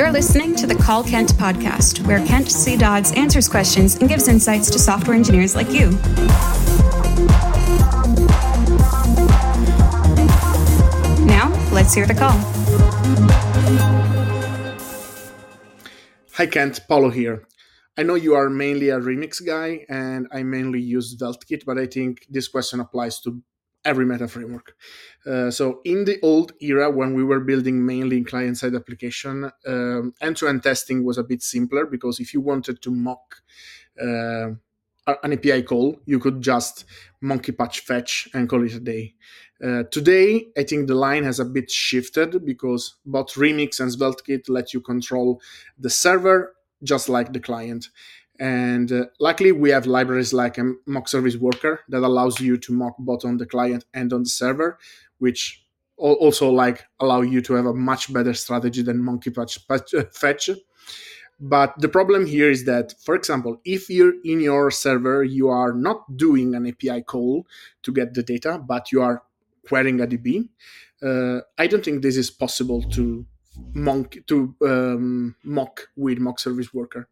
You're 0.00 0.12
listening 0.12 0.56
to 0.56 0.66
the 0.66 0.74
Call 0.74 1.04
Kent 1.04 1.34
podcast, 1.34 2.06
where 2.06 2.24
Kent 2.26 2.50
C. 2.50 2.74
Dodds 2.74 3.12
answers 3.12 3.46
questions 3.46 3.96
and 3.96 4.08
gives 4.08 4.28
insights 4.28 4.70
to 4.70 4.78
software 4.78 5.14
engineers 5.14 5.54
like 5.54 5.70
you. 5.72 5.90
Now, 11.26 11.52
let's 11.70 11.92
hear 11.92 12.06
the 12.06 12.16
call. 12.18 12.32
Hi 16.32 16.46
Kent, 16.46 16.80
Paulo 16.88 17.10
here. 17.10 17.46
I 17.98 18.02
know 18.02 18.14
you 18.14 18.32
are 18.32 18.48
mainly 18.48 18.88
a 18.88 18.98
Remix 18.98 19.44
guy, 19.44 19.84
and 19.90 20.28
I 20.32 20.44
mainly 20.44 20.80
use 20.80 21.14
SvelteKit, 21.14 21.66
but 21.66 21.76
I 21.76 21.84
think 21.84 22.24
this 22.30 22.48
question 22.48 22.80
applies 22.80 23.20
to 23.20 23.42
every 23.90 24.06
meta 24.06 24.28
framework. 24.28 24.68
Uh, 25.26 25.50
so 25.50 25.80
in 25.84 26.04
the 26.04 26.18
old 26.22 26.52
era, 26.60 26.86
when 26.90 27.10
we 27.14 27.24
were 27.30 27.40
building 27.40 27.84
mainly 27.84 28.22
client-side 28.22 28.74
application, 28.74 29.50
um, 29.66 30.14
end-to-end 30.20 30.62
testing 30.62 31.04
was 31.04 31.18
a 31.18 31.24
bit 31.24 31.42
simpler 31.42 31.84
because 31.86 32.20
if 32.20 32.32
you 32.32 32.40
wanted 32.40 32.80
to 32.82 32.90
mock 32.90 33.24
uh, 34.00 34.50
an 35.24 35.32
API 35.32 35.62
call, 35.62 36.00
you 36.06 36.18
could 36.18 36.40
just 36.40 36.84
monkey 37.20 37.52
patch 37.52 37.80
fetch 37.80 38.28
and 38.32 38.48
call 38.48 38.64
it 38.64 38.74
a 38.74 38.80
day. 38.80 39.14
Uh, 39.62 39.82
today, 39.90 40.46
I 40.56 40.62
think 40.62 40.86
the 40.86 40.94
line 40.94 41.24
has 41.24 41.40
a 41.40 41.44
bit 41.44 41.70
shifted 41.70 42.44
because 42.44 42.96
both 43.04 43.34
Remix 43.34 43.80
and 43.80 43.90
SvelteKit 43.90 44.48
let 44.48 44.72
you 44.72 44.80
control 44.80 45.40
the 45.78 45.90
server 45.90 46.54
just 46.82 47.08
like 47.08 47.32
the 47.32 47.40
client. 47.40 47.88
And 48.40 48.90
uh, 48.90 49.04
luckily, 49.20 49.52
we 49.52 49.68
have 49.70 49.86
libraries 49.86 50.32
like 50.32 50.56
a 50.56 50.72
mock 50.86 51.08
service 51.08 51.36
worker 51.36 51.80
that 51.90 52.02
allows 52.02 52.40
you 52.40 52.56
to 52.56 52.72
mock 52.72 52.96
both 52.98 53.22
on 53.24 53.36
the 53.36 53.44
client 53.44 53.84
and 53.92 54.10
on 54.14 54.22
the 54.22 54.30
server, 54.30 54.78
which 55.18 55.62
also 55.98 56.50
like 56.50 56.84
allow 56.98 57.20
you 57.20 57.42
to 57.42 57.52
have 57.52 57.66
a 57.66 57.74
much 57.74 58.10
better 58.10 58.32
strategy 58.32 58.80
than 58.80 59.04
monkey 59.04 59.30
patch, 59.30 59.68
patch 59.68 59.94
fetch. 60.14 60.48
But 61.38 61.74
the 61.78 61.88
problem 61.88 62.26
here 62.26 62.50
is 62.50 62.64
that, 62.64 62.94
for 63.02 63.14
example, 63.14 63.60
if 63.66 63.90
you're 63.90 64.14
in 64.24 64.40
your 64.40 64.70
server, 64.70 65.22
you 65.22 65.48
are 65.48 65.74
not 65.74 66.16
doing 66.16 66.54
an 66.54 66.66
API 66.66 67.02
call 67.02 67.46
to 67.82 67.92
get 67.92 68.14
the 68.14 68.22
data, 68.22 68.58
but 68.58 68.90
you 68.90 69.02
are 69.02 69.22
querying 69.66 70.00
a 70.00 70.06
DB. 70.06 70.48
Uh, 71.02 71.40
I 71.58 71.66
don't 71.66 71.84
think 71.84 72.02
this 72.02 72.16
is 72.16 72.30
possible 72.30 72.82
to 72.90 73.26
monk 73.74 74.18
to 74.26 74.54
um, 74.62 75.34
mock 75.44 75.88
with 75.96 76.18
mock 76.18 76.38
service 76.38 76.72
worker. 76.72 77.08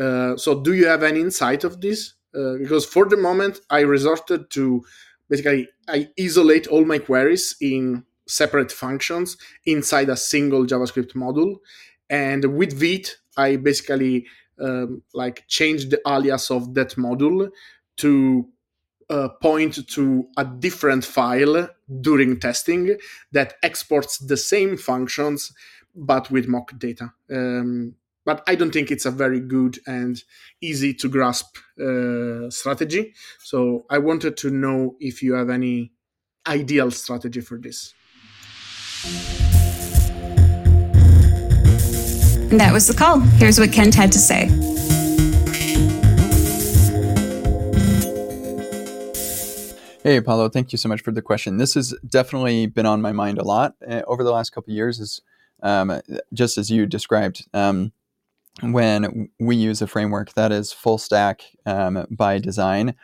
Uh, 0.00 0.36
so, 0.36 0.60
do 0.60 0.72
you 0.72 0.86
have 0.86 1.02
any 1.02 1.20
insight 1.20 1.64
of 1.64 1.80
this? 1.80 2.14
Uh, 2.34 2.54
because 2.58 2.86
for 2.86 3.06
the 3.06 3.16
moment, 3.16 3.60
I 3.70 3.80
resorted 3.80 4.50
to 4.50 4.84
basically 5.28 5.68
I 5.88 6.08
isolate 6.18 6.66
all 6.68 6.84
my 6.84 6.98
queries 6.98 7.56
in 7.60 8.04
separate 8.26 8.70
functions 8.70 9.36
inside 9.66 10.08
a 10.08 10.16
single 10.16 10.64
JavaScript 10.64 11.14
module, 11.14 11.56
and 12.08 12.56
with 12.56 12.78
Vite, 12.78 13.16
I 13.36 13.56
basically 13.56 14.26
um, 14.60 15.02
like 15.14 15.44
change 15.48 15.88
the 15.88 16.00
alias 16.06 16.50
of 16.50 16.74
that 16.74 16.96
module 16.96 17.50
to 17.98 18.48
uh, 19.10 19.28
point 19.42 19.86
to 19.88 20.28
a 20.36 20.44
different 20.44 21.04
file 21.04 21.68
during 22.00 22.38
testing 22.38 22.96
that 23.32 23.54
exports 23.62 24.18
the 24.18 24.36
same 24.36 24.76
functions 24.76 25.52
but 25.94 26.30
with 26.30 26.46
mock 26.46 26.78
data. 26.78 27.12
Um, 27.30 27.96
but 28.24 28.44
I 28.46 28.54
don't 28.54 28.70
think 28.70 28.90
it's 28.90 29.06
a 29.06 29.10
very 29.10 29.40
good 29.40 29.78
and 29.86 30.22
easy 30.60 30.94
to 30.94 31.08
grasp 31.08 31.56
uh, 31.80 32.48
strategy. 32.50 33.14
So 33.42 33.86
I 33.90 33.98
wanted 33.98 34.36
to 34.38 34.50
know 34.50 34.96
if 35.00 35.22
you 35.22 35.34
have 35.34 35.50
any 35.50 35.92
ideal 36.46 36.90
strategy 36.90 37.40
for 37.40 37.58
this. 37.58 37.94
And 42.50 42.60
that 42.60 42.72
was 42.72 42.88
the 42.88 42.94
call. 42.94 43.20
Here's 43.20 43.58
what 43.58 43.72
Kent 43.72 43.94
had 43.94 44.12
to 44.12 44.18
say. 44.18 44.69
Hey, 50.10 50.20
Paulo, 50.20 50.48
thank 50.48 50.72
you 50.72 50.76
so 50.76 50.88
much 50.88 51.02
for 51.02 51.12
the 51.12 51.22
question. 51.22 51.58
This 51.58 51.74
has 51.74 51.94
definitely 52.04 52.66
been 52.66 52.84
on 52.84 53.00
my 53.00 53.12
mind 53.12 53.38
a 53.38 53.44
lot 53.44 53.76
uh, 53.88 54.02
over 54.08 54.24
the 54.24 54.32
last 54.32 54.50
couple 54.50 54.74
years. 54.74 54.98
Is 54.98 55.22
um, 55.62 56.00
just 56.32 56.58
as 56.58 56.68
you 56.68 56.84
described, 56.84 57.46
um, 57.54 57.92
when 58.60 59.30
we 59.38 59.54
use 59.54 59.80
a 59.80 59.86
framework 59.86 60.32
that 60.32 60.50
is 60.50 60.72
full 60.72 60.98
stack 60.98 61.42
um, 61.64 62.08
by 62.10 62.38
design, 62.38 62.96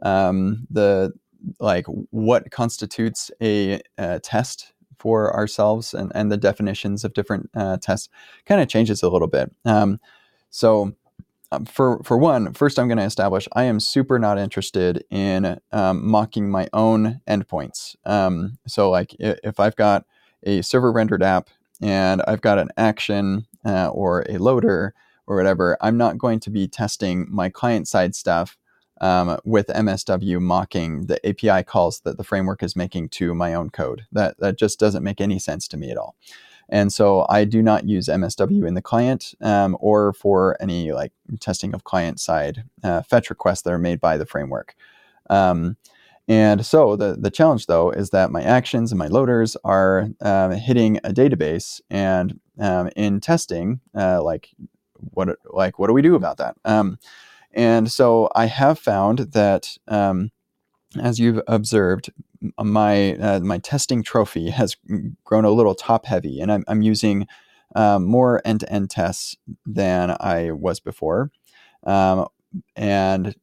um, 0.00 0.66
the 0.70 1.12
like 1.60 1.84
what 1.84 2.50
constitutes 2.50 3.30
a, 3.42 3.82
a, 3.98 4.18
test 4.20 4.72
for 4.98 5.36
ourselves 5.36 5.92
and, 5.92 6.12
and 6.14 6.32
the 6.32 6.38
definitions 6.38 7.04
of 7.04 7.12
different 7.12 7.50
uh, 7.54 7.76
tests 7.76 8.08
kind 8.46 8.62
of 8.62 8.68
changes 8.68 9.02
a 9.02 9.10
little 9.10 9.28
bit. 9.28 9.52
Um, 9.66 10.00
so 10.48 10.94
um, 11.52 11.64
for 11.64 12.02
for 12.02 12.16
one, 12.16 12.52
first 12.52 12.78
I'm 12.78 12.88
going 12.88 12.98
to 12.98 13.04
establish 13.04 13.48
I 13.54 13.64
am 13.64 13.80
super 13.80 14.18
not 14.18 14.38
interested 14.38 15.04
in 15.10 15.60
um, 15.72 16.06
mocking 16.06 16.50
my 16.50 16.68
own 16.72 17.20
endpoints. 17.28 17.96
Um, 18.04 18.58
so 18.66 18.90
like 18.90 19.14
if 19.18 19.60
I've 19.60 19.76
got 19.76 20.04
a 20.42 20.62
server 20.62 20.92
rendered 20.92 21.22
app 21.22 21.48
and 21.80 22.22
I've 22.26 22.40
got 22.40 22.58
an 22.58 22.70
action 22.76 23.46
uh, 23.64 23.88
or 23.88 24.24
a 24.28 24.38
loader 24.38 24.94
or 25.26 25.36
whatever, 25.36 25.76
I'm 25.80 25.96
not 25.96 26.18
going 26.18 26.40
to 26.40 26.50
be 26.50 26.68
testing 26.68 27.26
my 27.30 27.48
client 27.48 27.88
side 27.88 28.14
stuff 28.14 28.56
um, 29.00 29.38
with 29.44 29.66
MSW 29.68 30.40
mocking 30.40 31.06
the 31.06 31.24
API 31.26 31.64
calls 31.64 32.00
that 32.00 32.16
the 32.16 32.24
framework 32.24 32.62
is 32.62 32.76
making 32.76 33.08
to 33.10 33.34
my 33.34 33.54
own 33.54 33.70
code. 33.70 34.06
That 34.12 34.38
that 34.38 34.58
just 34.58 34.78
doesn't 34.78 35.02
make 35.02 35.20
any 35.20 35.38
sense 35.38 35.68
to 35.68 35.76
me 35.76 35.90
at 35.90 35.98
all. 35.98 36.16
And 36.68 36.92
so 36.92 37.26
I 37.28 37.44
do 37.44 37.62
not 37.62 37.86
use 37.86 38.08
MSW 38.08 38.66
in 38.66 38.74
the 38.74 38.82
client 38.82 39.34
um, 39.40 39.76
or 39.80 40.12
for 40.12 40.56
any 40.60 40.92
like 40.92 41.12
testing 41.40 41.74
of 41.74 41.84
client 41.84 42.20
side 42.20 42.64
uh, 42.82 43.02
fetch 43.02 43.30
requests 43.30 43.62
that 43.62 43.72
are 43.72 43.78
made 43.78 44.00
by 44.00 44.16
the 44.16 44.26
framework. 44.26 44.74
Um, 45.30 45.76
and 46.26 46.64
so 46.64 46.96
the, 46.96 47.16
the 47.18 47.30
challenge 47.30 47.66
though 47.66 47.90
is 47.90 48.10
that 48.10 48.30
my 48.30 48.42
actions 48.42 48.92
and 48.92 48.98
my 48.98 49.08
loaders 49.08 49.56
are 49.64 50.08
um, 50.22 50.52
hitting 50.52 50.98
a 50.98 51.10
database 51.10 51.80
and 51.90 52.40
um, 52.58 52.88
in 52.96 53.20
testing, 53.20 53.80
uh, 53.94 54.22
like 54.22 54.48
what 54.94 55.36
like 55.44 55.78
what 55.78 55.88
do 55.88 55.92
we 55.92 56.02
do 56.02 56.14
about 56.14 56.38
that? 56.38 56.56
Um, 56.64 56.98
and 57.52 57.90
so 57.90 58.30
I 58.34 58.46
have 58.46 58.78
found 58.78 59.18
that 59.18 59.76
um, 59.86 60.30
as 61.00 61.18
you've 61.18 61.40
observed, 61.46 62.10
my 62.62 63.14
uh, 63.16 63.40
my 63.40 63.58
testing 63.58 64.02
trophy 64.02 64.50
has 64.60 64.76
grown 65.24 65.44
a 65.44 65.50
little 65.50 65.74
top 65.74 66.06
heavy, 66.06 66.40
and 66.40 66.52
I'm, 66.52 66.64
I'm 66.68 66.82
using 66.82 67.26
um, 67.74 68.04
more 68.04 68.40
end 68.44 68.60
to 68.60 68.72
end 68.72 68.90
tests 68.90 69.36
than 69.66 70.16
I 70.20 70.52
was 70.52 70.80
before. 70.80 71.30
Um, 71.84 72.28
and 72.76 73.34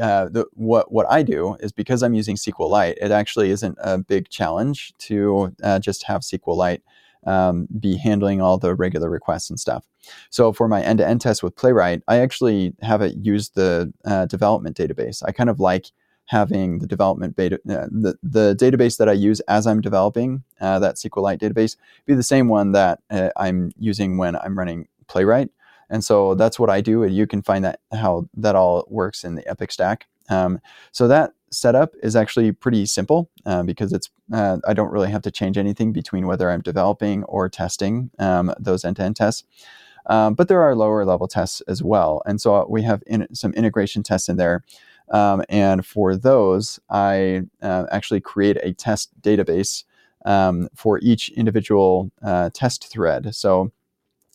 uh, 0.00 0.28
the, 0.30 0.46
what 0.54 0.90
what 0.92 1.06
I 1.10 1.22
do 1.22 1.56
is 1.60 1.72
because 1.72 2.02
I'm 2.02 2.14
using 2.14 2.36
SQLite, 2.36 2.94
it 3.00 3.10
actually 3.10 3.50
isn't 3.50 3.76
a 3.80 3.98
big 3.98 4.28
challenge 4.30 4.94
to 5.00 5.54
uh, 5.62 5.78
just 5.78 6.04
have 6.04 6.22
SQLite 6.22 6.80
um, 7.26 7.68
be 7.78 7.96
handling 7.96 8.40
all 8.40 8.58
the 8.58 8.74
regular 8.74 9.10
requests 9.10 9.50
and 9.50 9.60
stuff. 9.60 9.84
So 10.30 10.52
for 10.52 10.66
my 10.66 10.82
end-to-end 10.82 11.20
test 11.20 11.42
with 11.42 11.54
Playwright, 11.54 12.02
I 12.08 12.16
actually 12.16 12.74
have 12.82 13.02
it 13.02 13.16
use 13.16 13.50
the 13.50 13.92
uh, 14.04 14.26
development 14.26 14.76
database. 14.76 15.22
I 15.24 15.32
kind 15.32 15.50
of 15.50 15.60
like 15.60 15.92
having 16.32 16.78
the 16.78 16.86
development 16.86 17.36
beta, 17.36 17.56
uh, 17.68 17.86
the, 17.90 18.16
the 18.22 18.56
database 18.58 18.96
that 18.96 19.08
I 19.08 19.12
use 19.12 19.40
as 19.40 19.66
I'm 19.66 19.82
developing 19.82 20.42
uh, 20.62 20.78
that 20.78 20.96
SQLite 20.96 21.38
database 21.38 21.76
be 22.06 22.14
the 22.14 22.22
same 22.22 22.48
one 22.48 22.72
that 22.72 23.00
uh, 23.10 23.28
I'm 23.36 23.70
using 23.78 24.16
when 24.16 24.34
I'm 24.36 24.58
running 24.58 24.88
Playwright. 25.08 25.50
And 25.90 26.02
so 26.02 26.34
that's 26.34 26.58
what 26.58 26.70
I 26.70 26.80
do. 26.80 27.02
And 27.02 27.14
you 27.14 27.26
can 27.26 27.42
find 27.42 27.62
that 27.66 27.80
how 27.92 28.26
that 28.34 28.56
all 28.56 28.86
works 28.88 29.24
in 29.24 29.34
the 29.34 29.46
Epic 29.46 29.70
stack. 29.70 30.06
Um, 30.30 30.58
so 30.90 31.06
that 31.06 31.32
setup 31.50 31.92
is 32.02 32.16
actually 32.16 32.50
pretty 32.52 32.86
simple 32.86 33.30
uh, 33.44 33.62
because 33.62 33.92
it's 33.92 34.08
uh, 34.32 34.56
I 34.66 34.72
don't 34.72 34.90
really 34.90 35.10
have 35.10 35.22
to 35.22 35.30
change 35.30 35.58
anything 35.58 35.92
between 35.92 36.26
whether 36.26 36.50
I'm 36.50 36.62
developing 36.62 37.24
or 37.24 37.50
testing 37.50 38.10
um, 38.18 38.54
those 38.58 38.86
end-to-end 38.86 39.16
tests. 39.16 39.44
Um, 40.06 40.32
but 40.32 40.48
there 40.48 40.62
are 40.62 40.74
lower 40.74 41.04
level 41.04 41.28
tests 41.28 41.60
as 41.68 41.82
well, 41.82 42.22
and 42.24 42.40
so 42.40 42.66
we 42.68 42.82
have 42.82 43.02
in, 43.06 43.32
some 43.34 43.52
integration 43.52 44.02
tests 44.02 44.28
in 44.28 44.36
there. 44.36 44.64
Um, 45.12 45.44
and 45.48 45.86
for 45.86 46.16
those, 46.16 46.80
I 46.90 47.42
uh, 47.60 47.84
actually 47.92 48.20
create 48.20 48.56
a 48.62 48.72
test 48.72 49.10
database 49.20 49.84
um, 50.24 50.68
for 50.74 50.98
each 51.00 51.28
individual 51.30 52.10
uh, 52.22 52.50
test 52.52 52.90
thread. 52.90 53.34
So 53.34 53.70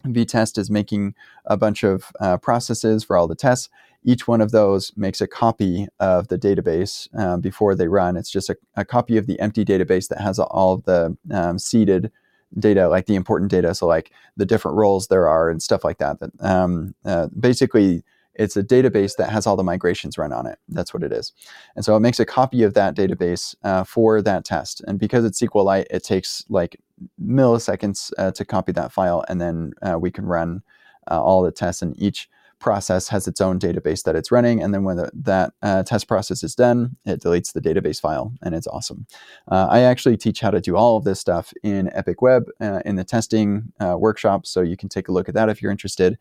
Vitest 0.05 0.57
is 0.57 0.69
making 0.69 1.15
a 1.45 1.57
bunch 1.57 1.83
of 1.83 2.11
uh, 2.19 2.37
processes 2.37 3.03
for 3.03 3.17
all 3.17 3.27
the 3.27 3.35
tests. 3.35 3.69
Each 4.03 4.27
one 4.27 4.41
of 4.41 4.51
those 4.51 4.91
makes 4.95 5.19
a 5.19 5.27
copy 5.27 5.87
of 5.99 6.27
the 6.27 6.37
database 6.37 7.13
um, 7.17 7.41
before 7.41 7.75
they 7.75 7.87
run. 7.87 8.15
It's 8.15 8.29
just 8.29 8.49
a, 8.49 8.57
a, 8.75 8.85
copy 8.85 9.17
of 9.17 9.25
the 9.25 9.39
empty 9.39 9.65
database 9.65 10.07
that 10.09 10.21
has 10.21 10.39
all 10.39 10.77
the 10.77 11.17
um, 11.31 11.59
seeded 11.59 12.11
data, 12.57 12.87
like 12.87 13.07
the 13.07 13.15
important 13.15 13.51
data, 13.51 13.75
so 13.75 13.87
like 13.87 14.11
the 14.37 14.45
different 14.45 14.77
roles 14.77 15.07
there 15.07 15.27
are 15.27 15.49
and 15.49 15.61
stuff 15.61 15.83
like 15.83 15.97
that. 15.97 16.19
That 16.19 16.31
um, 16.39 16.95
uh, 17.03 17.27
basically 17.37 18.03
it's 18.37 18.55
a 18.55 18.63
database 18.63 19.15
that 19.17 19.29
has 19.29 19.47
all 19.47 19.55
the 19.55 19.63
migrations 19.63 20.17
run 20.17 20.31
on 20.31 20.45
it. 20.45 20.59
That's 20.69 20.93
what 20.93 21.03
it 21.03 21.11
is. 21.11 21.33
And 21.75 21.83
so 21.83 21.95
it 21.95 21.99
makes 21.99 22.19
a 22.19 22.25
copy 22.25 22.63
of 22.63 22.75
that 22.75 22.95
database 22.95 23.55
uh, 23.63 23.83
for 23.83 24.21
that 24.21 24.45
test. 24.45 24.81
And 24.87 24.99
because 24.99 25.25
it's 25.25 25.41
SQLite, 25.41 25.87
it 25.89 26.03
takes 26.03 26.45
like 26.47 26.79
milliseconds 27.21 28.11
uh, 28.17 28.31
to 28.31 28.45
copy 28.45 28.71
that 28.73 28.91
file, 28.91 29.25
and 29.27 29.41
then 29.41 29.73
uh, 29.81 29.97
we 29.99 30.11
can 30.11 30.25
run 30.25 30.61
uh, 31.09 31.21
all 31.21 31.41
the 31.41 31.51
tests. 31.51 31.81
And 31.81 31.99
each 31.99 32.29
process 32.59 33.07
has 33.07 33.27
its 33.27 33.39
own 33.39 33.59
database 33.59 34.03
that 34.03 34.15
it's 34.15 34.31
running. 34.31 34.63
And 34.63 34.73
then 34.73 34.83
when 34.83 34.97
the, 34.97 35.11
that 35.13 35.53
uh, 35.61 35.83
test 35.83 36.07
process 36.07 36.43
is 36.43 36.55
done, 36.55 36.95
it 37.05 37.21
deletes 37.21 37.53
the 37.53 37.61
database 37.61 38.01
file, 38.01 38.33
and 38.41 38.55
it's 38.55 38.67
awesome. 38.67 39.05
Uh, 39.51 39.67
I 39.69 39.81
actually 39.81 40.17
teach 40.17 40.39
how 40.39 40.51
to 40.51 40.61
do 40.61 40.75
all 40.75 40.97
of 40.97 41.03
this 41.03 41.19
stuff 41.19 41.53
in 41.63 41.91
Epic 41.93 42.21
Web 42.21 42.45
uh, 42.59 42.81
in 42.85 42.95
the 42.95 43.03
testing 43.03 43.71
workshop, 43.79 44.45
so 44.45 44.61
you 44.61 44.77
can 44.77 44.89
take 44.89 45.07
a 45.07 45.11
look 45.11 45.29
at 45.29 45.35
that 45.35 45.49
if 45.49 45.61
you're 45.61 45.71
interested. 45.71 46.17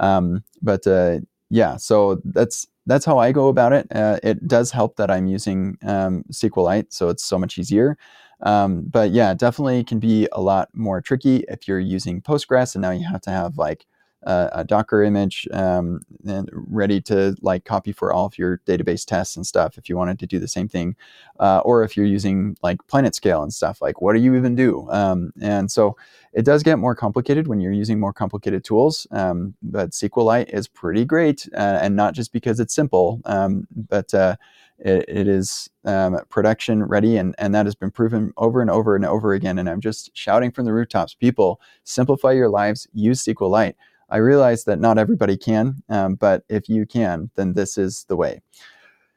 Um, 0.00 0.44
but 0.60 0.86
yeah, 1.50 1.76
so 1.76 2.20
that's 2.24 2.66
that's 2.86 3.04
how 3.04 3.18
I 3.18 3.32
go 3.32 3.48
about 3.48 3.72
it. 3.72 3.86
Uh, 3.94 4.18
it 4.22 4.46
does 4.46 4.70
help 4.70 4.96
that 4.96 5.10
I'm 5.10 5.26
using 5.26 5.76
um, 5.82 6.24
SQLite, 6.32 6.86
so 6.92 7.08
it's 7.08 7.24
so 7.24 7.38
much 7.38 7.58
easier. 7.58 7.96
Um, 8.42 8.82
but 8.82 9.10
yeah, 9.12 9.34
definitely 9.34 9.82
can 9.84 9.98
be 9.98 10.28
a 10.32 10.40
lot 10.40 10.68
more 10.74 11.00
tricky 11.00 11.44
if 11.48 11.66
you're 11.66 11.80
using 11.80 12.20
Postgres, 12.22 12.74
and 12.74 12.82
now 12.82 12.90
you 12.90 13.06
have 13.06 13.22
to 13.22 13.30
have 13.30 13.58
like 13.58 13.86
uh, 14.26 14.50
a 14.52 14.64
Docker 14.64 15.02
image 15.02 15.48
um, 15.52 16.02
and 16.26 16.50
ready 16.52 17.00
to 17.02 17.36
like 17.40 17.64
copy 17.64 17.92
for 17.92 18.12
all 18.12 18.26
of 18.26 18.36
your 18.36 18.58
database 18.66 19.04
tests 19.04 19.36
and 19.36 19.46
stuff 19.46 19.78
if 19.78 19.88
you 19.88 19.96
wanted 19.96 20.18
to 20.18 20.26
do 20.26 20.38
the 20.38 20.48
same 20.48 20.68
thing, 20.68 20.96
uh, 21.40 21.60
or 21.64 21.82
if 21.84 21.96
you're 21.96 22.06
using 22.06 22.56
like 22.62 22.78
PlanetScale 22.88 23.42
and 23.42 23.54
stuff 23.54 23.80
like 23.80 24.00
what 24.02 24.14
do 24.14 24.20
you 24.20 24.34
even 24.34 24.54
do? 24.54 24.88
Um, 24.90 25.32
and 25.40 25.70
so 25.70 25.96
it 26.32 26.44
does 26.44 26.62
get 26.62 26.78
more 26.78 26.94
complicated 26.94 27.46
when 27.46 27.60
you're 27.60 27.72
using 27.72 27.98
more 27.98 28.12
complicated 28.12 28.64
tools. 28.64 29.06
Um, 29.10 29.54
but 29.62 29.90
SQLite 29.90 30.52
is 30.52 30.68
pretty 30.68 31.04
great, 31.04 31.48
uh, 31.54 31.78
and 31.80 31.96
not 31.96 32.14
just 32.14 32.32
because 32.32 32.60
it's 32.60 32.74
simple, 32.74 33.20
um, 33.24 33.66
but 33.74 34.12
uh, 34.12 34.36
it, 34.78 35.04
it 35.08 35.28
is 35.28 35.70
um, 35.84 36.18
production 36.28 36.82
ready, 36.82 37.16
and, 37.16 37.34
and 37.38 37.54
that 37.54 37.66
has 37.66 37.74
been 37.74 37.90
proven 37.90 38.32
over 38.36 38.60
and 38.60 38.70
over 38.70 38.94
and 38.94 39.06
over 39.06 39.32
again. 39.32 39.58
And 39.58 39.68
I'm 39.68 39.80
just 39.80 40.10
shouting 40.14 40.50
from 40.50 40.64
the 40.64 40.72
rooftops 40.72 41.14
people, 41.14 41.60
simplify 41.84 42.32
your 42.32 42.48
lives, 42.48 42.86
use 42.92 43.24
SQLite. 43.24 43.74
I 44.08 44.18
realize 44.18 44.64
that 44.64 44.80
not 44.80 44.98
everybody 44.98 45.36
can, 45.36 45.82
um, 45.88 46.14
but 46.14 46.44
if 46.48 46.68
you 46.68 46.86
can, 46.86 47.30
then 47.34 47.54
this 47.54 47.76
is 47.76 48.04
the 48.08 48.16
way. 48.16 48.40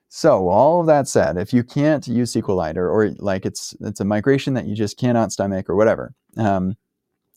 So 0.10 0.50
all 0.50 0.82
of 0.82 0.88
that 0.88 1.08
said, 1.08 1.38
if 1.38 1.54
you 1.54 1.64
can't 1.64 2.08
use 2.08 2.34
SQLite 2.34 2.78
or, 2.78 2.90
or 2.90 3.12
like 3.20 3.46
it's 3.46 3.76
it's 3.82 4.00
a 4.00 4.06
migration 4.06 4.56
that 4.56 4.66
you 4.66 4.76
just 4.76 4.98
cannot 4.98 5.32
stomach 5.32 5.70
or 5.70 5.76
whatever, 5.76 6.16
um, 6.38 6.76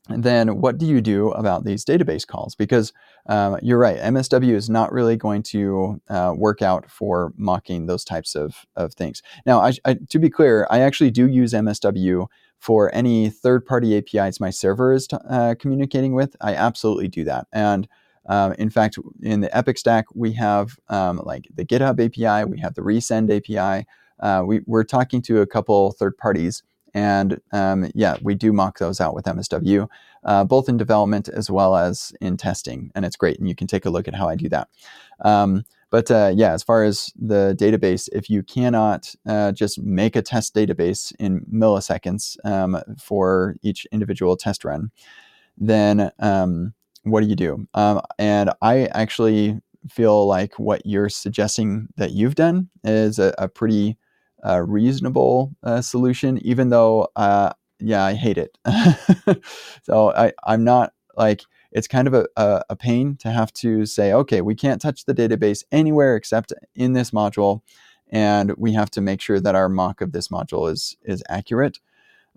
then 0.08 0.60
what 0.60 0.78
do 0.78 0.87
you 0.87 1.00
do 1.00 1.31
about 1.32 1.64
these 1.64 1.84
database 1.84 2.26
calls? 2.26 2.54
Because 2.54 2.93
um, 3.26 3.58
you're 3.62 3.78
right, 3.78 3.98
MSW 3.98 4.55
is 4.55 4.69
not 4.69 4.93
really 4.93 5.16
going 5.16 5.43
to 5.44 6.00
uh, 6.08 6.34
work 6.37 6.60
out 6.60 6.90
for 6.90 7.32
mocking 7.37 7.87
those 7.87 8.05
types 8.05 8.34
of, 8.34 8.66
of 8.75 8.94
things. 8.94 9.22
Now, 9.46 9.60
I, 9.60 9.72
I, 9.84 9.98
to 10.08 10.19
be 10.19 10.28
clear, 10.28 10.66
I 10.70 10.81
actually 10.81 11.12
do 11.12 11.28
use 11.28 11.52
MSW 11.52 12.26
for 12.62 12.94
any 12.94 13.28
third 13.28 13.66
party 13.66 13.98
APIs 13.98 14.38
my 14.38 14.50
server 14.50 14.92
is 14.92 15.08
uh, 15.28 15.56
communicating 15.58 16.12
with, 16.12 16.36
I 16.40 16.54
absolutely 16.54 17.08
do 17.08 17.24
that. 17.24 17.48
And 17.52 17.88
um, 18.26 18.52
in 18.52 18.70
fact, 18.70 18.98
in 19.20 19.40
the 19.40 19.54
Epic 19.54 19.76
stack, 19.76 20.04
we 20.14 20.32
have 20.34 20.78
um, 20.88 21.20
like 21.24 21.48
the 21.52 21.64
GitHub 21.64 21.98
API, 21.98 22.48
we 22.48 22.60
have 22.60 22.74
the 22.74 22.82
Resend 22.82 23.36
API. 23.36 23.84
Uh, 24.20 24.44
we, 24.46 24.60
are 24.72 24.84
talking 24.84 25.20
to 25.22 25.40
a 25.40 25.46
couple 25.46 25.90
third 25.90 26.16
parties, 26.16 26.62
and 26.94 27.40
um, 27.50 27.90
yeah, 27.96 28.16
we 28.22 28.36
do 28.36 28.52
mock 28.52 28.78
those 28.78 29.00
out 29.00 29.12
with 29.12 29.24
MSW, 29.24 29.88
uh, 30.22 30.44
both 30.44 30.68
in 30.68 30.76
development 30.76 31.28
as 31.28 31.50
well 31.50 31.74
as 31.74 32.12
in 32.20 32.36
testing, 32.36 32.92
and 32.94 33.04
it's 33.04 33.16
great. 33.16 33.40
And 33.40 33.48
you 33.48 33.56
can 33.56 33.66
take 33.66 33.86
a 33.86 33.90
look 33.90 34.06
at 34.06 34.14
how 34.14 34.28
I 34.28 34.36
do 34.36 34.48
that. 34.50 34.68
But 35.92 36.10
uh, 36.10 36.32
yeah, 36.34 36.54
as 36.54 36.64
far 36.64 36.84
as 36.84 37.12
the 37.20 37.54
database, 37.60 38.08
if 38.14 38.30
you 38.30 38.42
cannot 38.42 39.14
uh, 39.28 39.52
just 39.52 39.78
make 39.80 40.16
a 40.16 40.22
test 40.22 40.54
database 40.56 41.12
in 41.20 41.42
milliseconds 41.52 42.38
um, 42.46 42.82
for 42.98 43.56
each 43.62 43.86
individual 43.92 44.36
test 44.38 44.64
run, 44.64 44.90
then 45.58 46.10
um, 46.18 46.72
what 47.04 47.20
do 47.22 47.26
you 47.28 47.36
do? 47.36 47.68
Um, 47.74 48.00
and 48.18 48.50
I 48.62 48.86
actually 48.86 49.60
feel 49.90 50.26
like 50.26 50.58
what 50.58 50.86
you're 50.86 51.10
suggesting 51.10 51.88
that 51.98 52.12
you've 52.12 52.36
done 52.36 52.70
is 52.84 53.18
a, 53.18 53.34
a 53.36 53.48
pretty 53.48 53.98
uh, 54.46 54.62
reasonable 54.62 55.54
uh, 55.62 55.82
solution, 55.82 56.38
even 56.38 56.70
though, 56.70 57.08
uh, 57.16 57.52
yeah, 57.80 58.02
I 58.04 58.14
hate 58.14 58.38
it. 58.38 58.56
so 59.82 60.12
I, 60.14 60.32
I'm 60.46 60.64
not 60.64 60.94
like 61.18 61.42
it's 61.72 61.88
kind 61.88 62.06
of 62.06 62.14
a, 62.14 62.26
a, 62.36 62.62
a, 62.70 62.76
pain 62.76 63.16
to 63.16 63.30
have 63.30 63.52
to 63.54 63.86
say, 63.86 64.12
okay, 64.12 64.40
we 64.40 64.54
can't 64.54 64.80
touch 64.80 65.04
the 65.04 65.14
database 65.14 65.64
anywhere 65.72 66.16
except 66.16 66.52
in 66.74 66.92
this 66.92 67.10
module, 67.10 67.62
and 68.10 68.52
we 68.56 68.72
have 68.74 68.90
to 68.92 69.00
make 69.00 69.20
sure 69.20 69.40
that 69.40 69.54
our 69.54 69.69
mock 69.69 70.00
of 70.00 70.12
this 70.12 70.28
module 70.28 70.70
is 70.70 70.96
is 71.04 71.22
accurate. 71.28 71.78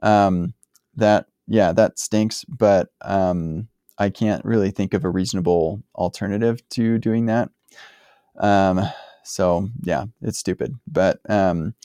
Um, 0.01 0.53
that 0.95 1.27
yeah, 1.47 1.73
that 1.73 1.99
stinks, 1.99 2.45
but 2.45 2.89
um, 3.01 3.67
I 3.97 4.09
can't 4.09 4.43
really 4.45 4.71
think 4.71 4.93
of 4.93 5.05
a 5.05 5.09
reasonable 5.09 5.83
alternative 5.95 6.67
to 6.69 6.97
doing 6.97 7.27
that. 7.27 7.49
Um, 8.39 8.81
so 9.23 9.69
yeah, 9.83 10.05
it's 10.21 10.39
stupid, 10.39 10.75
but 10.87 11.19
um, 11.29 11.75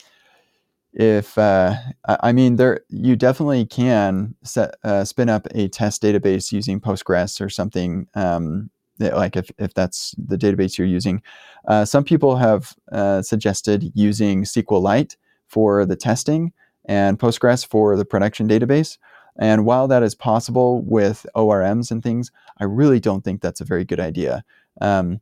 if 0.93 1.37
uh, 1.37 1.75
I 2.05 2.31
mean 2.31 2.57
there 2.57 2.81
you 2.89 3.15
definitely 3.15 3.65
can 3.65 4.35
set, 4.43 4.75
uh, 4.83 5.03
spin 5.05 5.29
up 5.29 5.47
a 5.55 5.67
test 5.67 6.01
database 6.01 6.51
using 6.51 6.81
Postgres 6.81 7.39
or 7.39 7.49
something 7.49 8.07
um, 8.13 8.69
like 8.99 9.35
if, 9.35 9.49
if 9.57 9.73
that's 9.73 10.13
the 10.17 10.37
database 10.37 10.77
you're 10.77 10.87
using. 10.87 11.21
Uh, 11.67 11.85
some 11.85 12.03
people 12.03 12.35
have 12.35 12.75
uh, 12.91 13.21
suggested 13.21 13.91
using 13.95 14.43
SQLite 14.43 15.15
for 15.47 15.85
the 15.85 15.95
testing 15.95 16.53
and 16.85 17.19
Postgres 17.19 17.65
for 17.65 17.95
the 17.95 18.05
production 18.05 18.47
database. 18.47 18.97
And 19.37 19.65
while 19.65 19.87
that 19.87 20.03
is 20.03 20.13
possible 20.13 20.81
with 20.81 21.25
ORMs 21.35 21.89
and 21.89 22.03
things, 22.03 22.31
I 22.59 22.65
really 22.65 22.99
don't 22.99 23.23
think 23.23 23.41
that's 23.41 23.61
a 23.61 23.65
very 23.65 23.85
good 23.85 23.99
idea. 23.99 24.43
Um, 24.81 25.21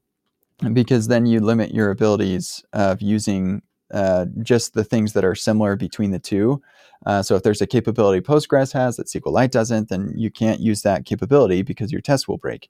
because 0.74 1.08
then 1.08 1.26
you 1.26 1.40
limit 1.40 1.74
your 1.74 1.90
abilities 1.90 2.64
of 2.74 3.02
using 3.02 3.62
uh, 3.92 4.26
just 4.42 4.74
the 4.74 4.84
things 4.84 5.14
that 5.14 5.26
are 5.26 5.36
similar 5.36 5.76
between 5.76 6.12
the 6.12 6.20
two. 6.20 6.62
Uh, 7.06 7.24
so 7.24 7.36
if 7.36 7.44
there's 7.44 7.62
a 7.62 7.68
capability 7.68 8.22
Postgres 8.22 8.74
has 8.74 8.98
that 8.98 9.08
SQLite 9.08 9.52
doesn't, 9.52 9.90
then 9.90 10.14
you 10.16 10.30
can't 10.30 10.60
use 10.60 10.82
that 10.82 11.06
capability 11.06 11.62
because 11.62 11.92
your 11.92 12.02
test 12.02 12.28
will 12.28 12.38
break. 12.38 12.70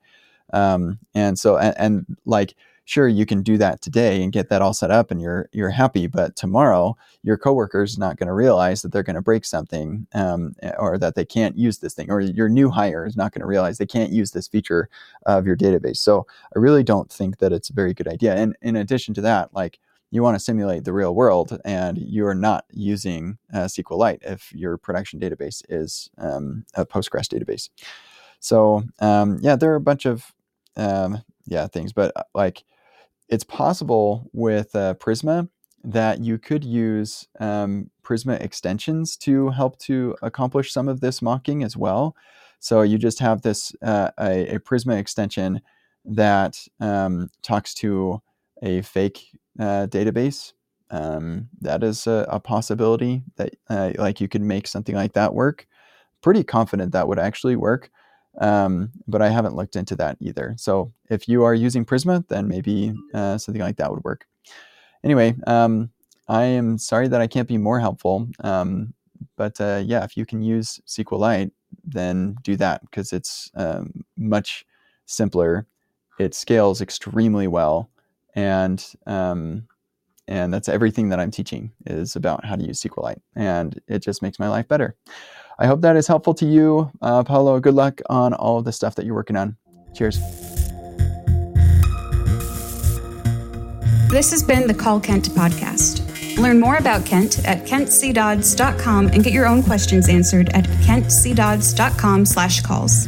Um, 0.53 0.99
and 1.13 1.37
so, 1.37 1.57
and, 1.57 1.75
and, 1.77 2.17
like, 2.25 2.55
sure, 2.85 3.07
you 3.07 3.25
can 3.25 3.43
do 3.43 3.57
that 3.57 3.81
today 3.81 4.23
and 4.23 4.33
get 4.33 4.49
that 4.49 4.63
all 4.63 4.73
set 4.73 4.89
up, 4.89 5.11
and 5.11 5.21
you're 5.21 5.47
you're 5.51 5.69
happy. 5.69 6.07
But 6.07 6.35
tomorrow, 6.35 6.97
your 7.21 7.37
coworker 7.37 7.83
is 7.83 7.99
not 7.99 8.17
going 8.17 8.27
to 8.27 8.33
realize 8.33 8.81
that 8.81 8.91
they're 8.91 9.03
going 9.03 9.15
to 9.15 9.21
break 9.21 9.45
something, 9.45 10.07
um, 10.13 10.55
or 10.79 10.97
that 10.97 11.13
they 11.13 11.25
can't 11.25 11.55
use 11.55 11.77
this 11.77 11.93
thing, 11.93 12.09
or 12.09 12.19
your 12.19 12.49
new 12.49 12.69
hire 12.69 13.05
is 13.05 13.15
not 13.15 13.31
going 13.31 13.41
to 13.41 13.47
realize 13.47 13.77
they 13.77 13.85
can't 13.85 14.11
use 14.11 14.31
this 14.31 14.47
feature 14.47 14.89
of 15.27 15.45
your 15.45 15.55
database. 15.55 15.97
So 15.97 16.25
I 16.55 16.59
really 16.59 16.83
don't 16.83 17.11
think 17.11 17.37
that 17.37 17.53
it's 17.53 17.69
a 17.69 17.73
very 17.73 17.93
good 17.93 18.07
idea. 18.07 18.35
And 18.35 18.55
in 18.61 18.75
addition 18.75 19.13
to 19.15 19.21
that, 19.21 19.53
like 19.53 19.79
you 20.11 20.23
want 20.23 20.35
to 20.35 20.39
simulate 20.39 20.85
the 20.85 20.93
real 20.93 21.13
world 21.13 21.59
and 21.65 21.97
you're 21.97 22.33
not 22.33 22.65
using 22.71 23.37
uh, 23.53 23.65
SQLite 23.65 24.19
if 24.23 24.51
your 24.53 24.77
production 24.77 25.19
database 25.19 25.61
is 25.69 26.09
um, 26.17 26.65
a 26.73 26.85
Postgres 26.85 27.27
database. 27.27 27.69
So 28.39 28.83
um, 28.99 29.37
yeah, 29.41 29.55
there 29.55 29.71
are 29.71 29.75
a 29.75 29.81
bunch 29.81 30.05
of 30.05 30.33
um, 30.75 31.23
yeah 31.45 31.67
things, 31.67 31.93
but 31.93 32.11
uh, 32.15 32.23
like 32.33 32.63
it's 33.27 33.43
possible 33.43 34.29
with 34.33 34.75
uh, 34.75 34.95
Prisma 34.95 35.49
that 35.83 36.19
you 36.19 36.37
could 36.37 36.63
use 36.63 37.27
um, 37.39 37.89
Prisma 38.03 38.39
extensions 38.41 39.15
to 39.17 39.49
help 39.49 39.77
to 39.79 40.15
accomplish 40.21 40.73
some 40.73 40.87
of 40.87 40.99
this 40.99 41.21
mocking 41.21 41.63
as 41.63 41.77
well. 41.77 42.15
So 42.59 42.81
you 42.81 42.97
just 42.97 43.19
have 43.19 43.41
this 43.41 43.73
uh, 43.81 44.11
a, 44.19 44.55
a, 44.55 44.59
Prisma 44.59 44.99
extension 44.99 45.61
that 46.03 46.57
um, 46.81 47.29
talks 47.41 47.73
to 47.75 48.21
a 48.61 48.81
fake 48.81 49.25
uh, 49.59 49.87
database. 49.87 50.53
Um, 50.91 51.49
that 51.61 51.83
is 51.83 52.07
a, 52.07 52.25
a 52.29 52.39
possibility 52.39 53.21
that 53.35 53.55
uh, 53.69 53.91
like 53.97 54.19
you 54.19 54.27
could 54.27 54.41
make 54.41 54.67
something 54.67 54.95
like 54.95 55.13
that 55.13 55.33
work. 55.33 55.67
Pretty 56.21 56.43
confident 56.43 56.91
that 56.91 57.07
would 57.07 57.19
actually 57.19 57.55
work, 57.55 57.91
um, 58.39 58.91
but 59.07 59.21
I 59.21 59.29
haven't 59.29 59.55
looked 59.55 59.75
into 59.75 59.95
that 59.97 60.17
either. 60.19 60.55
So 60.57 60.91
if 61.09 61.27
you 61.27 61.43
are 61.43 61.53
using 61.53 61.85
Prisma, 61.85 62.27
then 62.27 62.47
maybe 62.47 62.93
uh, 63.13 63.37
something 63.37 63.61
like 63.61 63.77
that 63.77 63.91
would 63.91 64.03
work. 64.03 64.25
Anyway, 65.03 65.35
um, 65.47 65.91
I 66.27 66.43
am 66.43 66.77
sorry 66.77 67.07
that 67.07 67.21
I 67.21 67.27
can't 67.27 67.47
be 67.47 67.57
more 67.57 67.79
helpful, 67.79 68.27
um, 68.41 68.93
but 69.37 69.59
uh, 69.61 69.81
yeah, 69.85 70.03
if 70.03 70.17
you 70.17 70.25
can 70.25 70.41
use 70.41 70.79
SQLite, 70.87 71.51
then 71.85 72.35
do 72.43 72.55
that 72.57 72.81
because 72.81 73.13
it's 73.13 73.49
um, 73.55 74.03
much 74.17 74.65
simpler. 75.05 75.67
It 76.19 76.33
scales 76.35 76.81
extremely 76.81 77.47
well 77.47 77.89
and 78.35 78.85
um, 79.05 79.67
and 80.27 80.53
that's 80.53 80.69
everything 80.69 81.09
that 81.09 81.19
I'm 81.19 81.31
teaching 81.31 81.71
is 81.87 82.15
about 82.15 82.45
how 82.45 82.55
to 82.55 82.63
use 82.63 82.81
SQLite, 82.81 83.19
and 83.35 83.79
it 83.87 83.99
just 83.99 84.21
makes 84.21 84.39
my 84.39 84.47
life 84.47 84.67
better. 84.67 84.95
I 85.57 85.67
hope 85.67 85.81
that 85.81 85.97
is 85.97 86.07
helpful 86.07 86.33
to 86.35 86.45
you, 86.45 86.91
uh, 87.01 87.23
Paulo. 87.23 87.59
Good 87.59 87.73
luck 87.73 88.01
on 88.09 88.33
all 88.33 88.61
the 88.61 88.71
stuff 88.71 88.95
that 88.95 89.05
you're 89.05 89.15
working 89.15 89.35
on. 89.35 89.57
Cheers. 89.93 90.19
This 94.09 94.31
has 94.31 94.41
been 94.41 94.67
the 94.67 94.73
Call 94.73 94.99
Kent 94.99 95.29
podcast. 95.29 96.05
Learn 96.39 96.59
more 96.59 96.77
about 96.77 97.05
Kent 97.05 97.45
at 97.45 97.65
kentcdodds.com 97.65 99.07
and 99.07 99.23
get 99.23 99.33
your 99.33 99.45
own 99.45 99.61
questions 99.61 100.09
answered 100.09 100.49
at 100.49 100.63
kentcdodds.com 100.63 102.25
slash 102.25 102.61
calls. 102.61 103.07